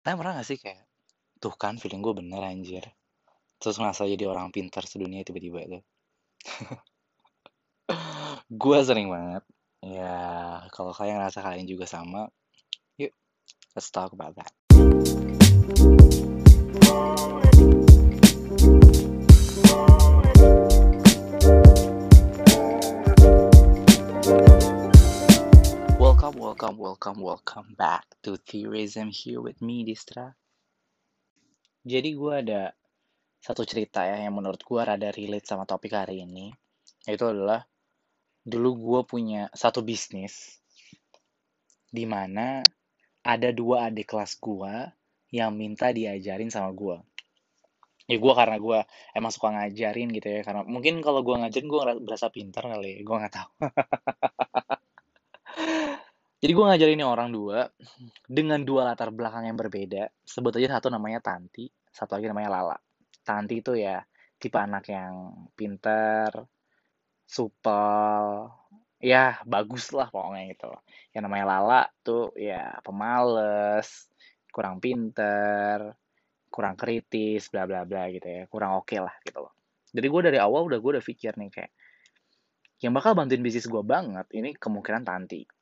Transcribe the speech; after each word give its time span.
Kalian 0.00 0.16
pernah 0.16 0.32
gak 0.40 0.48
sih 0.48 0.56
kayak, 0.56 0.88
tuh 1.44 1.52
kan 1.60 1.76
feeling 1.76 2.00
gue 2.00 2.16
bener 2.16 2.40
anjir. 2.40 2.80
Terus 3.60 3.76
merasa 3.76 4.08
jadi 4.08 4.24
orang 4.24 4.48
pintar 4.48 4.88
sedunia 4.88 5.20
tiba-tiba 5.20 5.60
tuh. 5.68 5.82
gue 8.64 8.78
sering 8.80 9.12
banget. 9.12 9.44
Ya, 9.84 10.64
kalau 10.72 10.96
kalian 10.96 11.20
ngerasa 11.20 11.44
kalian 11.44 11.68
juga 11.68 11.84
sama, 11.84 12.32
yuk, 12.96 13.12
let's 13.76 13.92
talk 13.92 14.16
about 14.16 14.32
that. 14.40 14.52
Welcome, 27.00 27.24
welcome, 27.24 27.72
back 27.80 28.04
to 28.20 28.36
Theorism 28.36 29.08
here 29.08 29.40
with 29.40 29.56
me, 29.64 29.88
Distra. 29.88 30.36
Jadi 31.80 32.12
gue 32.12 32.34
ada 32.44 32.76
satu 33.40 33.64
cerita 33.64 34.04
ya 34.04 34.20
yang 34.20 34.36
menurut 34.36 34.60
gue 34.60 34.76
rada 34.84 35.08
relate 35.08 35.48
sama 35.48 35.64
topik 35.64 35.96
hari 35.96 36.28
ini. 36.28 36.52
Itu 37.08 37.32
adalah 37.32 37.64
dulu 38.44 38.76
gue 38.76 39.00
punya 39.08 39.48
satu 39.56 39.80
bisnis 39.80 40.60
di 41.88 42.04
mana 42.04 42.60
ada 43.24 43.48
dua 43.48 43.88
adik 43.88 44.12
kelas 44.12 44.36
gue 44.36 44.92
yang 45.32 45.56
minta 45.56 45.96
diajarin 45.96 46.52
sama 46.52 46.68
gue. 46.76 47.00
Ya 48.12 48.20
gue 48.20 48.32
karena 48.36 48.60
gue 48.60 48.78
emang 49.16 49.32
suka 49.32 49.48
ngajarin 49.56 50.12
gitu 50.12 50.28
ya. 50.28 50.44
Karena 50.44 50.68
mungkin 50.68 51.00
kalau 51.00 51.24
gue 51.24 51.32
ngajarin 51.32 51.64
gue 51.64 51.80
berasa 52.04 52.28
pintar 52.28 52.68
kali 52.68 53.00
ya. 53.00 53.08
Gue 53.08 53.16
nggak 53.24 53.32
tahu. 53.40 53.50
Jadi 56.40 56.56
gue 56.56 56.64
ngajarin 56.64 56.96
ini 56.96 57.04
orang 57.04 57.28
dua 57.28 57.68
dengan 58.24 58.64
dua 58.64 58.88
latar 58.88 59.12
belakang 59.12 59.44
yang 59.44 59.60
berbeda. 59.60 60.08
Sebut 60.24 60.56
aja 60.56 60.80
satu 60.80 60.88
namanya 60.88 61.20
Tanti, 61.20 61.68
satu 61.92 62.16
lagi 62.16 62.32
namanya 62.32 62.48
Lala. 62.56 62.76
Tanti 63.20 63.60
itu 63.60 63.76
ya 63.76 64.00
tipe 64.40 64.56
anak 64.56 64.88
yang 64.88 65.36
pinter, 65.52 66.32
supel, 67.28 68.48
ya 68.96 69.36
bagus 69.44 69.92
lah 69.92 70.08
pokoknya 70.08 70.56
gitu. 70.56 70.72
Yang 71.12 71.22
namanya 71.28 71.44
Lala 71.44 71.82
tuh 72.00 72.32
ya 72.40 72.72
pemales, 72.80 74.08
kurang 74.48 74.80
pinter, 74.80 75.92
kurang 76.48 76.72
kritis, 76.80 77.52
bla 77.52 77.68
bla 77.68 77.84
bla 77.84 78.08
gitu 78.08 78.24
ya, 78.24 78.48
kurang 78.48 78.80
oke 78.80 78.88
okay 78.88 79.04
lah 79.04 79.12
gitu 79.28 79.44
loh. 79.44 79.52
Jadi 79.92 80.06
gue 80.08 80.20
dari 80.24 80.38
awal 80.40 80.72
udah 80.72 80.80
gue 80.80 80.90
udah 80.96 81.04
pikir 81.04 81.36
nih 81.36 81.52
kayak 81.52 81.72
yang 82.80 82.96
bakal 82.96 83.12
bantuin 83.12 83.44
bisnis 83.44 83.68
gue 83.68 83.84
banget 83.84 84.24
ini 84.32 84.56
kemungkinan 84.56 85.04
Tanti 85.04 85.59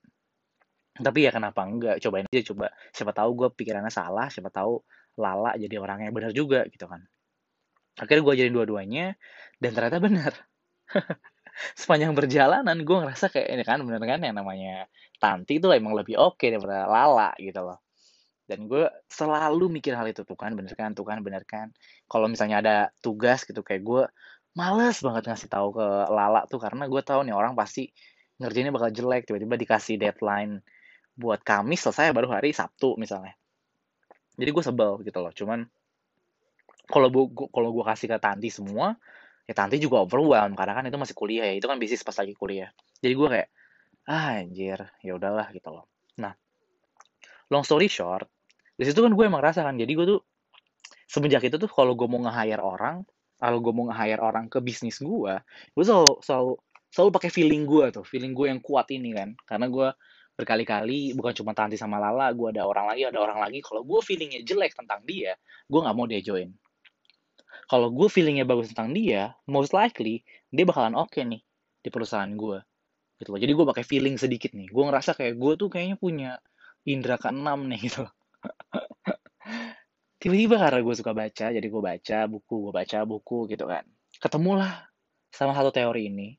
tapi 0.98 1.27
ya 1.27 1.30
kenapa 1.30 1.62
enggak? 1.62 2.02
Cobain 2.02 2.27
aja 2.27 2.42
coba. 2.52 2.66
Siapa 2.91 3.12
tahu 3.14 3.30
gue 3.38 3.48
pikirannya 3.54 3.92
salah 3.92 4.27
siapa 4.30 4.50
tahu 4.50 4.82
lala 5.18 5.54
jadi 5.58 5.78
orang 5.78 6.06
yang 6.06 6.12
benar 6.14 6.32
juga 6.34 6.66
gitu 6.70 6.86
kan. 6.91 7.02
Akhirnya 7.98 8.22
gue 8.22 8.34
jadi 8.46 8.50
dua-duanya 8.50 9.19
dan 9.58 9.70
ternyata 9.74 9.98
benar. 9.98 10.32
Sepanjang 11.80 12.14
perjalanan 12.14 12.78
gue 12.86 12.96
ngerasa 13.02 13.34
kayak 13.34 13.48
ini 13.50 13.64
kan 13.66 13.82
bener 13.82 14.02
kan 14.06 14.22
yang 14.22 14.38
namanya 14.38 14.86
Tanti 15.19 15.58
itu 15.58 15.66
emang 15.74 15.98
lebih 15.98 16.14
oke 16.14 16.38
okay 16.38 16.54
daripada 16.54 16.86
Lala 16.86 17.34
gitu 17.42 17.58
loh. 17.58 17.82
Dan 18.46 18.70
gue 18.70 18.86
selalu 19.10 19.66
mikir 19.69 19.92
hal 19.98 20.06
itu 20.08 20.22
tuh 20.22 20.38
kan 20.38 20.54
bener 20.54 20.72
kan 20.78 20.94
tuh 20.94 21.02
kan 21.02 21.19
bener 21.20 21.42
kan. 21.42 21.74
Kalau 22.06 22.30
misalnya 22.30 22.62
ada 22.62 22.76
tugas 23.02 23.42
gitu 23.42 23.66
kayak 23.66 23.82
gue 23.82 24.02
males 24.54 24.96
banget 25.02 25.22
ngasih 25.30 25.50
tahu 25.50 25.74
ke 25.74 25.86
Lala 26.10 26.46
tuh 26.46 26.62
karena 26.62 26.86
gue 26.86 27.02
tahu 27.02 27.26
nih 27.26 27.34
orang 27.34 27.58
pasti 27.58 27.91
ngerjainnya 28.38 28.70
bakal 28.70 28.91
jelek 28.94 29.26
tiba-tiba 29.26 29.58
dikasih 29.58 29.98
deadline 29.98 30.62
buat 31.19 31.42
Kamis 31.42 31.83
selesai 31.83 32.14
baru 32.14 32.30
hari 32.30 32.55
Sabtu 32.55 32.94
misalnya. 32.94 33.34
Jadi 34.38 34.50
gue 34.55 34.62
sebel 34.62 35.02
gitu 35.02 35.19
loh 35.19 35.34
cuman 35.34 35.66
kalau 36.86 37.10
gue 37.10 37.27
kalau 37.50 37.75
gue 37.75 37.84
kasih 37.84 38.06
ke 38.06 38.16
Tanti 38.22 38.48
semua 38.55 38.94
ya 39.44 39.52
Tanti 39.52 39.83
juga 39.83 40.06
overwhelmed 40.06 40.55
karena 40.55 40.78
kan 40.78 40.84
itu 40.86 40.94
masih 40.94 41.19
kuliah 41.19 41.44
ya 41.50 41.59
itu 41.59 41.66
kan 41.66 41.76
bisnis 41.76 42.06
pas 42.06 42.15
lagi 42.15 42.38
kuliah. 42.38 42.70
Jadi 43.03 43.12
gue 43.19 43.28
kayak 43.28 43.48
ah 44.09 44.38
anjir 44.38 44.78
ya 45.03 45.12
udahlah 45.19 45.50
gitu 45.50 45.75
loh. 45.75 45.91
Nah 46.22 46.32
long 47.50 47.66
story 47.66 47.91
short 47.91 48.31
di 48.78 48.87
situ 48.87 49.03
kan 49.03 49.10
gue 49.10 49.25
emang 49.26 49.43
rasa 49.43 49.66
kan 49.66 49.75
jadi 49.75 49.91
gue 49.91 50.06
tuh 50.06 50.20
semenjak 51.10 51.43
itu 51.43 51.59
tuh 51.59 51.66
kalau 51.66 51.98
gue 51.98 52.06
mau 52.06 52.22
nge-hire 52.22 52.62
orang 52.62 53.03
kalau 53.43 53.59
gue 53.59 53.72
mau 53.75 53.91
nge-hire 53.91 54.22
orang 54.22 54.47
ke 54.47 54.62
bisnis 54.62 55.03
gue 55.03 55.34
gue 55.75 55.84
selalu 55.84 56.22
selalu 56.22 56.54
selalu 56.88 57.10
pakai 57.12 57.31
feeling 57.32 57.69
gue 57.69 57.87
tuh 57.93 58.04
feeling 58.04 58.32
gue 58.32 58.47
yang 58.48 58.60
kuat 58.64 58.88
ini 58.93 59.12
kan. 59.12 59.37
Karena 59.44 59.66
gue 59.69 59.88
berkali-kali 60.38 61.19
bukan 61.19 61.34
cuma 61.34 61.50
Tanti 61.50 61.75
sama 61.75 61.99
Lala 61.99 62.31
gue 62.31 62.54
ada 62.54 62.62
orang 62.62 62.94
lagi 62.94 63.10
ada 63.10 63.19
orang 63.19 63.43
lagi. 63.43 63.59
Kalau 63.59 63.82
gue 63.82 63.99
feelingnya 63.99 64.47
jelek 64.47 64.78
tentang 64.78 65.03
dia 65.03 65.34
gue 65.66 65.81
nggak 65.82 65.97
mau 65.99 66.06
dia 66.06 66.22
join. 66.22 66.54
Kalau 67.66 67.91
gue 67.91 68.06
feelingnya 68.06 68.47
bagus 68.47 68.71
tentang 68.71 68.94
dia 68.94 69.34
most 69.50 69.75
likely 69.75 70.22
dia 70.54 70.62
bakalan 70.62 70.94
oke 70.94 71.10
okay 71.10 71.26
nih 71.26 71.43
di 71.82 71.88
perusahaan 71.91 72.31
gue 72.31 72.62
gitu 73.19 73.34
loh. 73.34 73.41
Jadi 73.43 73.53
gue 73.53 73.66
pakai 73.66 73.82
feeling 73.82 74.15
sedikit 74.15 74.54
nih. 74.54 74.71
Gue 74.71 74.87
ngerasa 74.87 75.19
kayak 75.19 75.34
gue 75.34 75.53
tuh 75.59 75.69
kayaknya 75.75 75.99
punya 75.99 76.31
indera 76.87 77.19
keenam 77.19 77.66
nih 77.66 77.82
gitu 77.91 78.06
loh. 78.06 78.15
Tiba-tiba 80.22 80.55
karena 80.62 80.78
gue 80.87 80.94
suka 80.94 81.12
baca 81.15 81.47
jadi 81.50 81.66
gue 81.66 81.82
baca 81.82 82.19
buku 82.31 82.55
gue 82.70 82.72
baca 82.72 82.99
buku 83.03 83.50
gitu 83.50 83.66
kan. 83.66 83.82
Ketemulah 84.22 84.87
sama 85.34 85.50
satu 85.50 85.75
teori 85.75 86.06
ini 86.06 86.38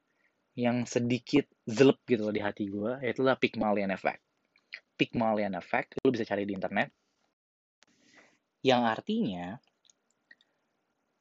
yang 0.60 0.84
sedikit 0.84 1.48
zelep 1.64 2.04
gitu 2.04 2.28
loh 2.28 2.36
di 2.36 2.44
hati 2.44 2.68
gue, 2.68 3.00
yaitu 3.00 3.24
lah 3.24 3.40
Pygmalion 3.40 3.96
Effect. 3.96 4.20
Pygmalion 5.00 5.56
Effect, 5.56 5.96
lu 6.04 6.12
bisa 6.12 6.28
cari 6.28 6.44
di 6.44 6.52
internet. 6.52 6.92
Yang 8.60 8.82
artinya, 8.92 9.46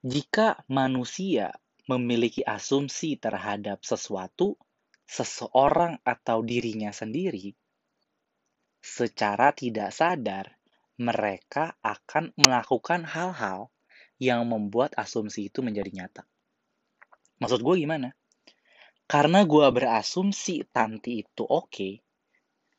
jika 0.03 0.67
manusia 0.67 1.55
memiliki 1.87 2.43
asumsi 2.43 3.15
terhadap 3.15 3.87
sesuatu, 3.87 4.59
seseorang 5.07 6.03
atau 6.03 6.43
dirinya 6.43 6.91
sendiri, 6.91 7.55
secara 8.83 9.55
tidak 9.55 9.95
sadar, 9.95 10.59
mereka 10.99 11.79
akan 11.79 12.35
melakukan 12.35 13.07
hal-hal 13.07 13.71
yang 14.19 14.43
membuat 14.51 14.99
asumsi 14.99 15.47
itu 15.47 15.63
menjadi 15.63 15.95
nyata. 15.95 16.23
Maksud 17.39 17.63
gue 17.63 17.75
gimana? 17.79 18.11
Karena 19.09 19.49
gue 19.49 19.67
berasumsi 19.73 20.69
Tanti 20.69 21.25
itu 21.25 21.43
oke 21.43 21.73
okay, 21.73 21.93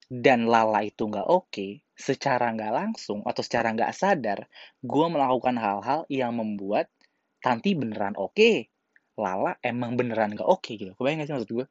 dan 0.09 0.49
Lala 0.49 0.81
itu 0.85 1.05
nggak 1.05 1.25
oke, 1.29 1.53
okay, 1.53 1.71
secara 1.93 2.49
nggak 2.49 2.73
langsung 2.73 3.21
atau 3.25 3.41
secara 3.45 3.69
nggak 3.73 3.93
sadar, 3.93 4.49
gue 4.81 5.05
melakukan 5.09 5.57
hal-hal 5.57 6.05
yang 6.09 6.33
membuat 6.37 6.89
Tanti 7.39 7.77
beneran 7.77 8.17
oke, 8.17 8.33
okay, 8.33 8.69
Lala 9.17 9.57
emang 9.61 9.97
beneran 9.97 10.33
nggak 10.33 10.49
oke 10.49 10.65
okay, 10.65 10.81
gitu. 10.81 10.91
Kebayang 10.97 11.21
gak 11.23 11.27
sih 11.29 11.35
maksud 11.37 11.51
gue? 11.55 11.65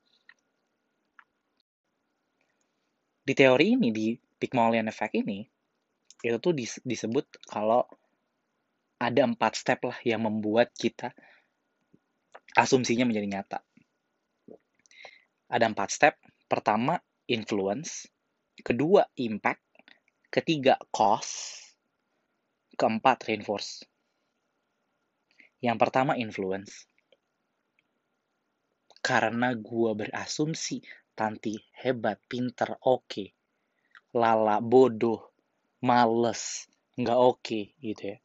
Di 3.27 3.35
teori 3.37 3.77
ini, 3.77 3.89
di 3.93 4.17
Pygmalion 4.17 4.89
Effect 4.89 5.15
ini, 5.19 5.45
itu 6.25 6.37
tuh 6.41 6.55
disebut 6.83 7.43
kalau 7.47 7.85
ada 8.99 9.23
empat 9.23 9.55
step 9.55 9.87
lah 9.87 9.99
yang 10.03 10.27
membuat 10.27 10.75
kita 10.75 11.15
asumsinya 12.59 13.07
menjadi 13.07 13.29
nyata 13.29 13.59
ada 15.48 15.64
empat 15.69 15.88
step. 15.88 16.14
Pertama, 16.48 17.00
influence. 17.28 18.09
Kedua, 18.60 19.04
impact. 19.16 19.64
Ketiga, 20.28 20.76
cause. 20.92 21.64
Keempat, 22.76 23.26
reinforce. 23.26 23.84
Yang 25.59 25.78
pertama, 25.82 26.14
influence. 26.14 26.86
Karena 29.03 29.56
gue 29.56 29.91
berasumsi 29.97 30.84
Tanti 31.19 31.59
hebat, 31.82 32.22
pinter, 32.30 32.78
oke. 32.78 33.10
Okay. 33.10 33.34
Lala 34.15 34.62
bodoh, 34.62 35.34
males, 35.82 36.70
nggak 36.94 37.19
oke 37.19 37.42
okay, 37.42 37.74
gitu 37.83 38.15
ya. 38.15 38.16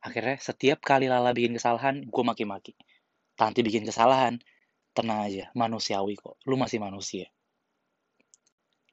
Akhirnya 0.00 0.40
setiap 0.40 0.80
kali 0.80 1.12
Lala 1.12 1.36
bikin 1.36 1.60
kesalahan, 1.60 2.08
gue 2.08 2.24
maki-maki. 2.24 2.72
Tanti 3.36 3.60
bikin 3.60 3.84
kesalahan, 3.84 4.40
tenang 4.98 5.30
aja, 5.30 5.44
manusiawi 5.54 6.18
kok. 6.18 6.42
Lu 6.50 6.58
masih 6.58 6.82
manusia. 6.82 7.30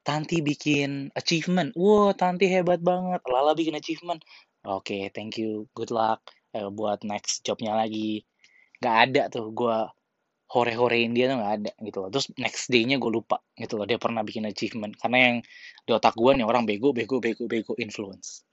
Tanti 0.05 0.45
bikin 0.45 1.09
achievement. 1.17 1.73
Wow, 1.73 2.13
Tanti 2.13 2.45
hebat 2.45 2.77
banget. 2.85 3.25
Lala 3.25 3.57
bikin 3.57 3.73
achievement. 3.73 4.21
Oke, 4.61 4.93
okay, 4.93 5.03
thank 5.09 5.41
you. 5.41 5.65
Good 5.73 5.89
luck. 5.89 6.21
Eh, 6.53 6.69
buat 6.69 7.01
next 7.01 7.41
jobnya 7.41 7.73
lagi. 7.73 8.21
Gak 8.77 8.95
ada 9.09 9.33
tuh 9.33 9.49
gue 9.49 9.77
hore-horein 10.45 11.17
dia 11.17 11.25
tuh 11.33 11.41
gak 11.41 11.53
ada 11.57 11.71
gitu 11.81 11.97
loh. 12.05 12.09
Terus 12.13 12.29
next 12.37 12.69
day-nya 12.69 13.01
gue 13.01 13.09
lupa 13.09 13.41
gitu 13.57 13.81
loh. 13.81 13.89
Dia 13.89 13.97
pernah 13.97 14.21
bikin 14.21 14.45
achievement. 14.45 14.93
Karena 14.93 15.17
yang 15.33 15.35
di 15.81 15.91
otak 15.91 16.13
gue 16.13 16.31
nih 16.37 16.45
orang 16.45 16.69
bego, 16.69 16.93
bego, 16.93 17.17
bego, 17.17 17.49
bego, 17.49 17.73
influence. 17.81 18.45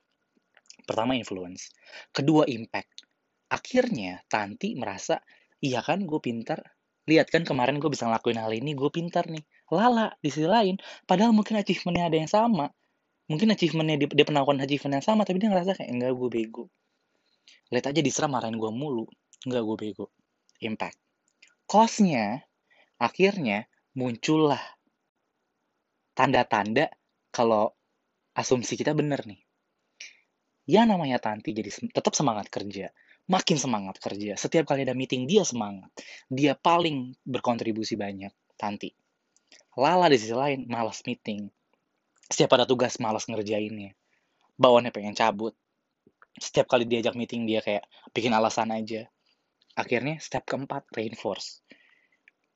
Pertama 0.88 1.12
influence. 1.12 1.69
Kedua 2.16 2.49
impact. 2.49 3.04
Akhirnya 3.52 4.25
Tanti 4.25 4.72
merasa, 4.72 5.20
iya 5.60 5.84
kan 5.84 6.08
gue 6.08 6.20
pintar, 6.25 6.64
lihat 7.08 7.28
kan 7.34 7.43
kemarin 7.43 7.82
gue 7.82 7.90
bisa 7.90 8.06
ngelakuin 8.06 8.38
hal 8.38 8.52
ini 8.54 8.72
gue 8.78 8.90
pintar 8.93 9.26
nih. 9.26 9.43
Lala 9.72 10.14
di 10.22 10.28
sisi 10.31 10.46
lain 10.46 10.78
padahal 11.08 11.34
mungkin 11.34 11.58
achievementnya 11.58 12.06
ada 12.08 12.16
yang 12.19 12.31
sama. 12.31 12.70
Mungkin 13.31 13.54
achievementnya 13.54 13.96
dia, 14.02 14.08
dia 14.10 14.25
pernah 14.26 14.44
melakukan 14.44 14.62
achievement 14.66 14.94
yang 15.00 15.06
sama 15.06 15.22
tapi 15.26 15.43
dia 15.43 15.49
ngerasa 15.50 15.78
kayak 15.78 15.90
enggak 15.90 16.12
gue 16.14 16.28
bego. 16.31 16.64
Lihat 17.72 17.84
aja 17.90 18.00
diserah 18.04 18.31
marahin 18.31 18.58
gue 18.60 18.70
mulu. 18.70 19.06
Enggak 19.49 19.62
gue 19.66 19.76
bego. 19.78 20.06
Impact. 20.62 20.99
Cause-nya 21.66 22.44
akhirnya 23.00 23.66
muncullah 23.99 24.60
tanda-tanda 26.12 26.93
kalau 27.32 27.72
asumsi 28.37 28.76
kita 28.76 28.93
bener 28.93 29.25
nih 29.25 29.40
ya 30.73 30.89
namanya 30.89 31.21
Tanti 31.21 31.53
jadi 31.53 31.69
tetap 31.69 32.17
semangat 32.17 32.49
kerja. 32.49 32.89
Makin 33.29 33.61
semangat 33.61 34.01
kerja. 34.01 34.35
Setiap 34.41 34.73
kali 34.73 34.89
ada 34.89 34.97
meeting 34.97 35.29
dia 35.29 35.45
semangat. 35.45 35.93
Dia 36.33 36.57
paling 36.57 37.13
berkontribusi 37.29 37.95
banyak 38.01 38.33
Tanti. 38.57 38.89
Lala 39.77 40.09
di 40.09 40.17
sisi 40.17 40.33
lain 40.33 40.65
malas 40.65 41.05
meeting. 41.05 41.45
Setiap 42.25 42.57
ada 42.57 42.65
tugas 42.65 42.97
malas 42.97 43.29
ngerjainnya. 43.29 43.93
Bawaannya 44.57 44.91
pengen 44.97 45.13
cabut. 45.13 45.53
Setiap 46.41 46.65
kali 46.73 46.89
diajak 46.89 47.13
meeting 47.13 47.45
dia 47.45 47.61
kayak 47.61 47.85
bikin 48.17 48.33
alasan 48.33 48.73
aja. 48.73 49.05
Akhirnya 49.77 50.17
step 50.25 50.49
keempat 50.49 50.89
reinforce. 50.97 51.61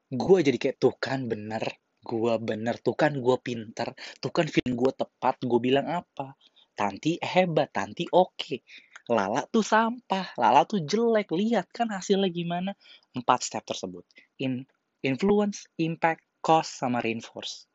Gue 0.08 0.40
jadi 0.40 0.56
kayak 0.56 0.76
tuh 0.80 0.96
kan 0.96 1.28
bener. 1.28 1.68
Gue 2.00 2.32
bener. 2.40 2.80
Tuh 2.80 2.96
kan 2.96 3.12
gue 3.12 3.36
pinter. 3.44 3.92
Tuh 4.24 4.32
kan 4.32 4.48
feeling 4.48 4.76
gue 4.76 4.92
tepat. 4.96 5.36
Gue 5.44 5.60
bilang 5.60 5.84
apa 5.88 6.32
Tanti 6.76 7.16
hebat 7.18 7.72
Tanti 7.72 8.04
oke. 8.12 8.60
Lala 9.08 9.46
tuh 9.48 9.64
sampah 9.64 10.36
Lala 10.36 10.68
tuh 10.68 10.84
jelek 10.84 11.32
lihat 11.32 11.72
kan 11.72 11.88
hasilnya 11.88 12.28
gimana 12.28 12.76
empat 13.16 13.40
step 13.46 13.64
tersebut 13.64 14.02
in 14.42 14.66
influence 15.00 15.70
impact 15.78 16.26
cost 16.42 16.74
sama 16.82 16.98
reinforce 16.98 17.70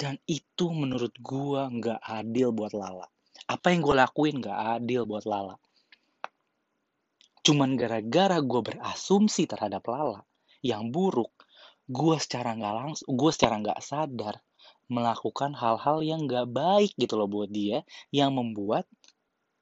dan 0.00 0.16
itu 0.24 0.72
menurut 0.72 1.12
gue 1.20 1.60
nggak 1.60 2.00
adil 2.00 2.56
buat 2.56 2.72
Lala. 2.72 3.04
Apa 3.50 3.74
yang 3.74 3.84
gue 3.84 3.94
lakuin 4.00 4.40
nggak 4.40 4.80
adil 4.80 5.04
buat 5.04 5.28
Lala. 5.28 5.60
Cuman 7.44 7.76
gara-gara 7.76 8.40
gue 8.40 8.60
berasumsi 8.64 9.44
terhadap 9.44 9.84
Lala 9.92 10.24
yang 10.64 10.88
buruk, 10.88 11.32
gue 11.84 12.16
secara 12.16 12.56
nggak 12.56 12.74
langsung, 12.76 13.08
gue 13.12 13.30
secara 13.32 13.60
nggak 13.60 13.80
sadar 13.84 14.40
melakukan 14.90 15.54
hal-hal 15.54 16.02
yang 16.02 16.26
nggak 16.26 16.50
baik 16.50 16.92
gitu 16.98 17.14
loh 17.14 17.30
buat 17.30 17.48
dia, 17.48 17.86
yang 18.10 18.34
membuat 18.34 18.90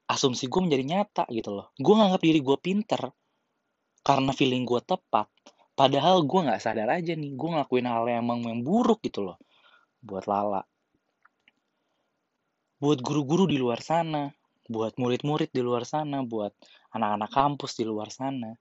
asumsi 0.09 0.49
gue 0.49 0.61
menjadi 0.65 0.85
nyata 0.89 1.25
gitu 1.29 1.53
loh. 1.53 1.71
Gue 1.77 1.95
nganggap 1.95 2.25
diri 2.25 2.41
gue 2.41 2.57
pinter 2.57 3.03
karena 4.01 4.33
feeling 4.33 4.65
gue 4.65 4.81
tepat. 4.81 5.29
Padahal 5.77 6.25
gue 6.27 6.41
nggak 6.49 6.59
sadar 6.65 6.89
aja 6.91 7.13
nih, 7.15 7.37
gue 7.37 7.49
ngelakuin 7.55 7.87
hal 7.87 8.09
yang 8.09 8.25
emang 8.25 8.41
yang 8.43 8.61
buruk 8.67 9.05
gitu 9.05 9.23
loh 9.23 9.39
buat 10.03 10.25
Lala. 10.27 10.63
Buat 12.79 13.03
guru-guru 13.03 13.51
di 13.51 13.59
luar 13.59 13.83
sana, 13.83 14.31
buat 14.71 14.95
murid-murid 14.95 15.51
di 15.51 15.63
luar 15.63 15.83
sana, 15.83 16.23
buat 16.23 16.55
anak-anak 16.95 17.31
kampus 17.35 17.75
di 17.75 17.85
luar 17.85 18.15
sana. 18.15 18.55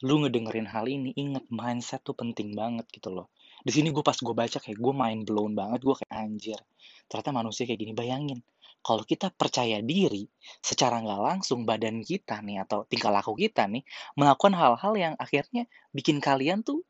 Lu 0.00 0.24
ngedengerin 0.24 0.68
hal 0.68 0.88
ini, 0.88 1.12
inget 1.12 1.44
mindset 1.52 2.00
tuh 2.00 2.16
penting 2.16 2.56
banget 2.56 2.88
gitu 2.88 3.12
loh. 3.12 3.28
Di 3.64 3.72
sini 3.72 3.88
gue 3.88 4.04
pas 4.04 4.14
gue 4.14 4.34
baca 4.36 4.58
kayak 4.60 4.76
gue 4.76 4.94
main 4.94 5.24
blown 5.24 5.56
banget, 5.56 5.80
gue 5.80 5.96
kayak 5.96 6.12
anjir. 6.12 6.60
Ternyata 7.08 7.30
manusia 7.32 7.64
kayak 7.64 7.80
gini, 7.80 7.92
bayangin. 7.96 8.44
Kalau 8.84 9.00
kita 9.08 9.32
percaya 9.32 9.80
diri, 9.80 10.28
secara 10.60 11.00
nggak 11.00 11.20
langsung 11.24 11.64
badan 11.64 12.04
kita 12.04 12.44
nih 12.44 12.60
atau 12.68 12.84
tingkah 12.84 13.08
laku 13.08 13.32
kita 13.32 13.64
nih 13.64 13.80
melakukan 14.20 14.52
hal-hal 14.52 14.92
yang 14.92 15.14
akhirnya 15.16 15.64
bikin 15.96 16.20
kalian 16.20 16.60
tuh 16.60 16.84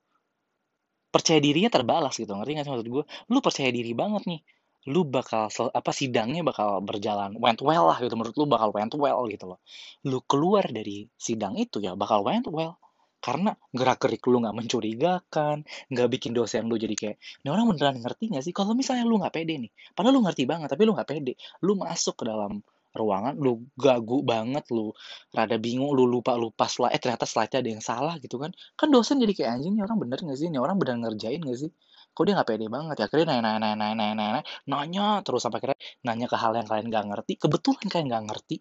percaya 1.14 1.38
dirinya 1.38 1.70
terbalas 1.70 2.18
gitu 2.18 2.34
ngerti 2.34 2.58
nggak 2.58 2.66
sih 2.66 2.72
maksud 2.74 2.88
gue 2.90 3.04
lu 3.30 3.38
percaya 3.38 3.70
diri 3.70 3.94
banget 3.94 4.26
nih 4.26 4.42
lu 4.90 5.06
bakal 5.06 5.46
apa 5.48 5.90
sidangnya 5.94 6.42
bakal 6.42 6.82
berjalan 6.82 7.38
went 7.38 7.62
well 7.62 7.86
lah 7.86 8.02
gitu 8.02 8.18
menurut 8.18 8.34
lu 8.34 8.50
bakal 8.50 8.74
went 8.74 8.92
well 8.98 9.22
gitu 9.30 9.54
loh 9.54 9.62
lu 10.04 10.18
keluar 10.26 10.66
dari 10.68 11.06
sidang 11.14 11.54
itu 11.54 11.78
ya 11.78 11.94
bakal 11.94 12.26
went 12.26 12.50
well 12.50 12.82
karena 13.24 13.50
gerak 13.72 13.98
gerik 14.04 14.22
lu 14.28 14.36
nggak 14.44 14.52
mencurigakan 14.58 15.56
nggak 15.92 16.08
bikin 16.12 16.32
dosen 16.36 16.68
lu 16.68 16.76
jadi 16.76 16.92
kayak 16.92 17.16
ini 17.40 17.48
orang 17.48 17.64
beneran 17.72 17.96
ngerti 18.04 18.24
nggak 18.28 18.44
sih? 18.44 18.52
Kalau 18.52 18.76
misalnya 18.76 19.04
lu 19.08 19.16
nggak 19.16 19.32
pede 19.32 19.54
nih. 19.64 19.70
Padahal 19.96 20.14
lu 20.16 20.22
ngerti 20.28 20.44
banget 20.44 20.68
tapi 20.68 20.82
lu 20.84 20.92
nggak 20.92 21.08
pede. 21.08 21.32
Lu 21.64 21.72
masuk 21.80 22.20
ke 22.20 22.24
dalam 22.28 22.60
ruangan 22.94 23.34
lu 23.34 23.66
gagu 23.74 24.22
banget 24.22 24.70
lu 24.70 24.94
rada 25.34 25.56
bingung 25.58 25.90
lu 25.98 26.06
lupa 26.06 26.38
lupa 26.38 26.70
slide 26.70 26.94
eh 26.94 27.00
ternyata 27.02 27.26
slide-nya 27.26 27.58
ada 27.64 27.70
yang 27.74 27.82
salah 27.82 28.14
gitu 28.20 28.36
kan. 28.36 28.52
Kan 28.76 28.88
dosen 28.94 29.16
jadi 29.24 29.32
kayak 29.32 29.50
anjing 29.56 29.74
orang 29.80 29.98
bener 30.02 30.18
nggak 30.20 30.38
sih? 30.38 30.46
Ini 30.52 30.58
orang 30.60 30.76
bener 30.76 30.94
ngerjain 31.08 31.40
nggak 31.40 31.58
sih? 31.58 31.70
Kok 32.14 32.22
dia 32.28 32.34
nggak 32.36 32.48
pede 32.52 32.66
banget? 32.68 32.94
Ya 33.00 33.04
akhirnya 33.08 33.26
nanya 33.32 33.40
nanya 33.56 33.74
nanya 33.80 33.94
nanya 33.96 34.14
nanya 34.14 34.42
nanya 34.68 35.06
terus 35.24 35.40
sampai 35.42 35.58
akhirnya 35.64 35.78
nanya 36.06 36.26
ke 36.28 36.36
hal 36.36 36.52
yang 36.54 36.68
kalian 36.68 36.86
nggak 36.92 37.04
ngerti. 37.10 37.32
Kebetulan 37.40 37.86
kalian 37.88 38.06
nggak 38.12 38.24
ngerti. 38.30 38.56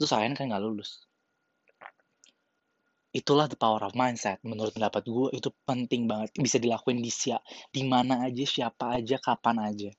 Terus 0.00 0.10
kalian 0.10 0.32
kan 0.34 0.44
nggak 0.50 0.62
lulus 0.64 1.09
itulah 3.10 3.50
the 3.50 3.58
power 3.58 3.82
of 3.82 3.98
mindset. 3.98 4.38
Menurut 4.46 4.74
pendapat 4.74 5.02
gue 5.06 5.28
itu 5.34 5.50
penting 5.66 6.06
banget. 6.06 6.30
Bisa 6.38 6.62
dilakuin 6.62 7.02
di 7.02 7.10
siap 7.10 7.42
di 7.70 7.82
mana 7.86 8.26
aja 8.26 8.44
siapa 8.46 8.98
aja 8.98 9.18
kapan 9.18 9.56
aja. 9.66 9.90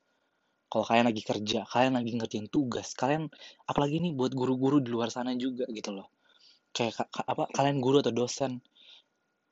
Kalau 0.72 0.88
kalian 0.88 1.12
lagi 1.12 1.24
kerja, 1.28 1.68
kalian 1.68 2.00
lagi 2.00 2.16
ngerjain 2.16 2.48
tugas, 2.48 2.96
kalian 2.96 3.28
apalagi 3.68 4.00
nih 4.00 4.16
buat 4.16 4.32
guru-guru 4.32 4.80
di 4.80 4.88
luar 4.88 5.12
sana 5.12 5.36
juga 5.36 5.68
gitu 5.68 5.92
loh. 5.92 6.08
Kayak 6.72 7.12
apa 7.12 7.52
kalian 7.52 7.84
guru 7.84 8.00
atau 8.00 8.16
dosen, 8.16 8.64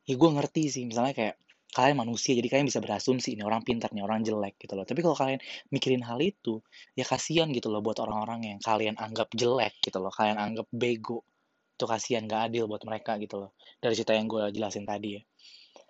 ya 0.07 0.15
gue 0.15 0.29
ngerti 0.31 0.71
sih 0.71 0.83
misalnya 0.87 1.11
kayak 1.11 1.35
kalian 1.75 2.01
manusia 2.01 2.33
jadi 2.33 2.47
kalian 2.47 2.71
bisa 2.71 2.79
berasumsi 2.79 3.35
ini 3.35 3.43
orang 3.43 3.67
pintar 3.67 3.91
nih 3.91 3.99
orang 3.99 4.23
jelek 4.23 4.55
gitu 4.63 4.79
loh. 4.79 4.87
Tapi 4.87 4.99
kalau 5.03 5.19
kalian 5.19 5.43
mikirin 5.75 6.07
hal 6.07 6.23
itu 6.23 6.63
ya 6.95 7.03
kasihan 7.03 7.51
gitu 7.51 7.67
loh 7.67 7.83
buat 7.83 7.99
orang-orang 7.99 8.55
yang 8.55 8.59
kalian 8.63 8.95
anggap 8.95 9.27
jelek 9.35 9.75
gitu 9.83 9.99
loh 9.99 10.09
kalian 10.15 10.39
anggap 10.39 10.71
bego 10.71 11.27
itu 11.79 11.85
kasihan 11.87 12.27
gak 12.27 12.51
adil 12.51 12.67
buat 12.67 12.83
mereka 12.83 13.15
gitu 13.23 13.47
loh 13.47 13.51
dari 13.79 13.95
cerita 13.95 14.11
yang 14.11 14.27
gue 14.27 14.51
jelasin 14.51 14.83
tadi 14.83 15.15
ya 15.15 15.21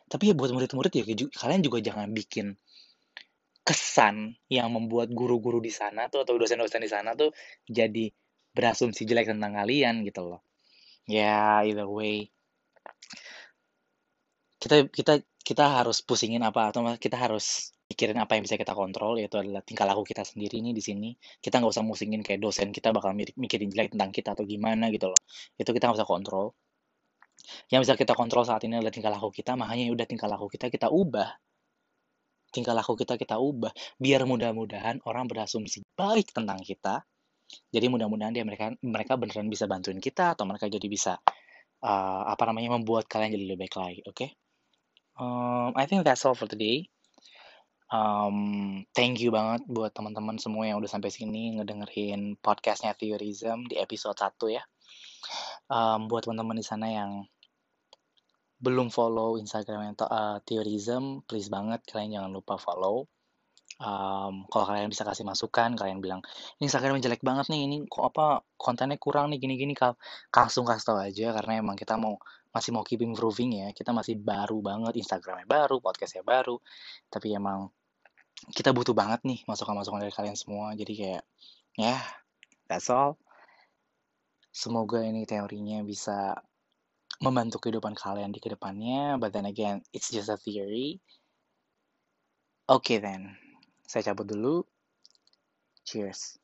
tapi 0.05 0.29
ya 0.29 0.33
buat 0.37 0.53
murid-murid 0.53 0.93
ya 0.93 1.03
kalian 1.33 1.61
juga 1.65 1.81
jangan 1.81 2.13
bikin 2.13 2.53
kesan 3.65 4.33
yang 4.49 4.73
membuat 4.73 5.13
guru-guru 5.13 5.61
di 5.61 5.69
sana 5.69 6.09
tuh 6.09 6.25
atau 6.25 6.37
dosen-dosen 6.41 6.81
di 6.81 6.89
sana 6.89 7.13
tuh 7.13 7.29
jadi 7.69 8.09
berasumsi 8.49 9.05
jelek 9.05 9.29
tentang 9.29 9.53
kalian 9.53 10.01
gitu 10.01 10.25
loh. 10.25 10.41
Ya, 11.05 11.61
yeah, 11.61 11.69
either 11.69 11.85
way. 11.85 12.33
Kita 14.57 14.89
kita 14.89 15.21
kita 15.45 15.65
harus 15.81 16.01
pusingin 16.01 16.41
apa 16.41 16.73
atau 16.73 16.81
kita 16.97 17.15
harus 17.15 17.77
pikirin 17.89 18.21
apa 18.21 18.37
yang 18.37 18.45
bisa 18.45 18.55
kita 18.55 18.77
kontrol 18.77 19.17
yaitu 19.17 19.41
adalah 19.41 19.65
tingkah 19.65 19.89
laku 19.89 20.05
kita 20.05 20.21
sendiri 20.21 20.61
nih 20.61 20.73
di 20.77 20.83
sini. 20.85 21.09
Kita 21.41 21.57
nggak 21.57 21.73
usah 21.73 21.83
musingin 21.83 22.21
kayak 22.21 22.39
dosen 22.39 22.69
kita 22.69 22.93
bakal 22.93 23.17
mikirin 23.17 23.73
jelek 23.73 23.97
tentang 23.97 24.13
kita 24.13 24.37
atau 24.37 24.45
gimana 24.45 24.93
gitu 24.93 25.09
loh. 25.09 25.19
Itu 25.57 25.73
kita 25.73 25.89
nggak 25.89 25.97
usah 25.99 26.09
kontrol. 26.09 26.53
Yang 27.73 27.89
bisa 27.89 27.93
kita 27.97 28.13
kontrol 28.13 28.45
saat 28.45 28.61
ini 28.67 28.77
adalah 28.77 28.93
tingkah 28.93 29.09
laku 29.09 29.33
kita, 29.33 29.57
makanya 29.57 29.89
udah 29.89 30.05
tingkah 30.05 30.29
laku 30.29 30.47
kita 30.53 30.69
kita 30.69 30.87
ubah 30.93 31.33
tingkah 32.49 32.73
laku 32.73 32.97
kita 32.97 33.15
kita 33.15 33.37
ubah 33.37 33.69
biar 34.01 34.25
mudah-mudahan 34.25 35.05
orang 35.05 35.29
berasumsi 35.29 35.85
baik 35.93 36.33
tentang 36.33 36.59
kita 36.65 37.05
jadi 37.69 37.89
mudah-mudahan 37.89 38.33
dia 38.33 38.45
mereka 38.45 38.73
mereka 38.81 39.17
beneran 39.17 39.49
bisa 39.49 39.69
bantuin 39.69 40.01
kita 40.01 40.33
atau 40.37 40.45
mereka 40.49 40.65
jadi 40.69 40.87
bisa 40.89 41.17
uh, 41.85 42.23
apa 42.25 42.43
namanya 42.49 42.77
membuat 42.77 43.05
kalian 43.05 43.37
jadi 43.37 43.45
lebih 43.53 43.69
baik 43.69 43.75
lagi 43.77 44.01
oke 44.05 44.15
okay? 44.17 44.29
um, 45.17 45.73
I 45.77 45.85
think 45.85 46.05
that's 46.05 46.25
all 46.25 46.37
for 46.37 46.49
today 46.49 46.89
um, 47.89 48.37
thank 48.93 49.17
you 49.21 49.33
banget 49.33 49.65
buat 49.65 49.93
teman-teman 49.93 50.37
semua 50.37 50.69
yang 50.69 50.77
udah 50.81 50.89
sampai 50.89 51.09
sini 51.09 51.57
ngedengerin 51.57 52.37
podcastnya 52.39 52.93
Theorism 52.93 53.65
di 53.65 53.77
episode 53.77 54.17
1 54.17 54.55
ya. 54.55 54.63
Um, 55.69 56.09
buat 56.09 56.25
teman-teman 56.25 56.57
di 56.57 56.65
sana 56.65 56.87
yang 56.89 57.11
belum 58.59 58.91
follow 58.91 59.39
Instagram 59.39 59.95
uh, 60.03 60.43
Theorism, 60.43 61.23
please 61.23 61.47
banget 61.47 61.79
kalian 61.87 62.21
jangan 62.21 62.31
lupa 62.33 62.59
follow. 62.59 63.07
Um, 63.79 64.43
kalau 64.51 64.67
kalian 64.67 64.91
bisa 64.91 65.07
kasih 65.07 65.23
masukan, 65.23 65.71
kalian 65.79 66.03
bilang 66.03 66.19
ini 66.59 66.67
Instagram 66.67 66.99
jelek 66.99 67.23
banget 67.23 67.47
nih, 67.47 67.63
ini 67.63 67.87
kok 67.87 68.11
apa 68.11 68.43
kontennya 68.59 68.99
kurang 68.99 69.31
nih 69.31 69.39
gini-gini, 69.39 69.71
langsung 70.35 70.67
kasih 70.67 70.83
tau 70.83 70.99
aja 70.99 71.31
karena 71.31 71.63
emang 71.63 71.79
kita 71.79 71.95
mau 71.95 72.19
masih 72.51 72.75
mau 72.75 72.83
keep 72.83 72.99
improving 72.99 73.63
ya, 73.63 73.67
kita 73.71 73.95
masih 73.95 74.19
baru 74.19 74.59
banget 74.59 74.99
Instagramnya 74.99 75.47
baru, 75.47 75.79
podcastnya 75.79 76.27
baru, 76.27 76.59
tapi 77.07 77.31
emang 77.31 77.71
kita 78.55 78.71
butuh 78.71 78.95
banget 78.95 79.21
nih 79.27 79.39
masukan-masukan 79.45 80.07
dari 80.07 80.13
kalian 80.15 80.37
semua, 80.39 80.71
jadi 80.73 80.93
kayak 80.95 81.23
ya 81.75 81.95
yeah, 81.95 82.01
that's 82.71 82.87
all. 82.87 83.19
Semoga 84.49 85.03
ini 85.05 85.23
teorinya 85.29 85.83
bisa 85.85 86.39
membantu 87.19 87.59
kehidupan 87.59 87.93
kalian 87.93 88.31
di 88.31 88.39
ke 88.39 88.49
depannya, 88.51 89.19
but 89.19 89.35
then 89.35 89.45
again, 89.45 89.83
it's 89.91 90.09
just 90.09 90.31
a 90.31 90.39
theory. 90.39 91.03
Oke 92.69 92.95
okay, 92.95 92.97
then, 93.01 93.35
saya 93.89 94.13
cabut 94.13 94.29
dulu. 94.29 94.63
Cheers. 95.83 96.37